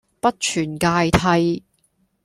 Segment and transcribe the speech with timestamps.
[0.19, 1.63] 不存芥蒂